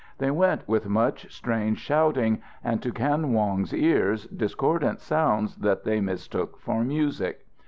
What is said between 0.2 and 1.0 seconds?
went with